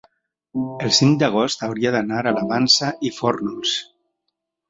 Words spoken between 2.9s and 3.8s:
i Fórnols.